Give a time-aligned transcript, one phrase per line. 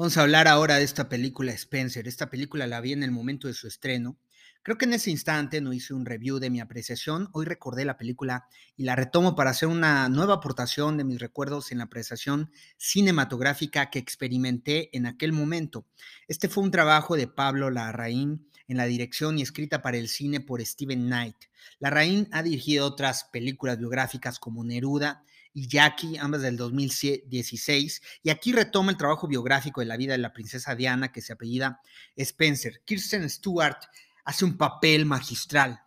[0.00, 2.08] Vamos a hablar ahora de esta película Spencer.
[2.08, 4.16] Esta película la vi en el momento de su estreno.
[4.62, 7.28] Creo que en ese instante no hice un review de mi apreciación.
[7.32, 8.46] Hoy recordé la película
[8.78, 13.90] y la retomo para hacer una nueva aportación de mis recuerdos en la apreciación cinematográfica
[13.90, 15.84] que experimenté en aquel momento.
[16.28, 20.40] Este fue un trabajo de Pablo Larraín en la dirección y escrita para el cine
[20.40, 21.36] por Steven Knight.
[21.78, 28.52] Larraín ha dirigido otras películas biográficas como Neruda y Jackie, ambas del 2016, y aquí
[28.52, 31.80] retoma el trabajo biográfico de la vida de la princesa Diana, que se apellida
[32.16, 32.82] Spencer.
[32.84, 33.78] Kirsten Stewart
[34.24, 35.80] hace un papel magistral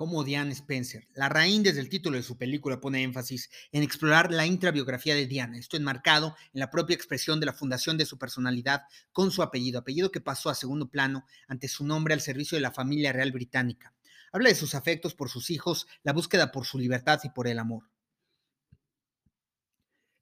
[0.00, 1.06] como Diana Spencer.
[1.12, 5.26] La raíz desde el título de su película pone énfasis en explorar la intrabiografía de
[5.26, 9.42] Diana, esto enmarcado en la propia expresión de la fundación de su personalidad con su
[9.42, 13.12] apellido, apellido que pasó a segundo plano ante su nombre al servicio de la familia
[13.12, 13.92] real británica.
[14.32, 17.58] Habla de sus afectos por sus hijos, la búsqueda por su libertad y por el
[17.58, 17.89] amor.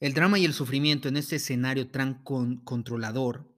[0.00, 3.52] El drama y el sufrimiento en este escenario tan controlador,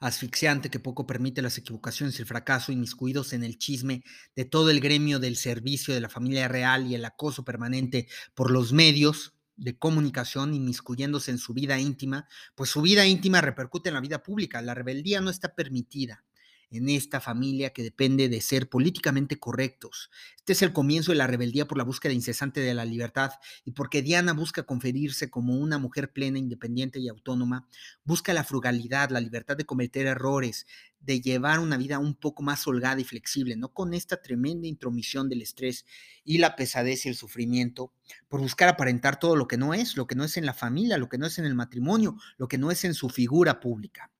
[0.00, 4.02] asfixiante que poco permite las equivocaciones y el fracaso, inmiscuidos en el chisme
[4.34, 8.50] de todo el gremio del servicio de la familia real y el acoso permanente por
[8.50, 13.94] los medios de comunicación inmiscuyéndose en su vida íntima, pues su vida íntima repercute en
[13.94, 14.60] la vida pública.
[14.60, 16.26] La rebeldía no está permitida
[16.70, 20.10] en esta familia que depende de ser políticamente correctos.
[20.36, 23.32] Este es el comienzo de la rebeldía por la búsqueda incesante de la libertad
[23.64, 27.66] y porque Diana busca conferirse como una mujer plena, independiente y autónoma,
[28.04, 30.66] busca la frugalidad, la libertad de cometer errores,
[31.00, 35.28] de llevar una vida un poco más holgada y flexible, no con esta tremenda intromisión
[35.28, 35.86] del estrés
[36.24, 37.92] y la pesadez y el sufrimiento,
[38.28, 40.98] por buscar aparentar todo lo que no es, lo que no es en la familia,
[40.98, 44.10] lo que no es en el matrimonio, lo que no es en su figura pública.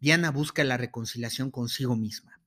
[0.00, 2.40] Diana busca la reconciliación consigo misma.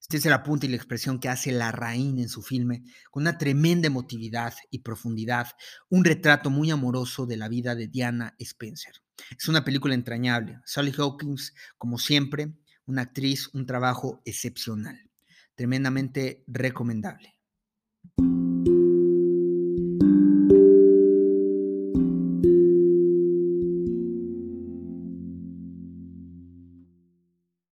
[0.00, 3.24] Este es el apunte y la expresión que hace la Raín en su filme, con
[3.24, 5.48] una tremenda emotividad y profundidad,
[5.90, 9.02] un retrato muy amoroso de la vida de Diana Spencer.
[9.36, 10.60] Es una película entrañable.
[10.64, 12.54] Sally Hawkins, como siempre,
[12.86, 15.10] una actriz, un trabajo excepcional,
[15.54, 17.34] tremendamente recomendable.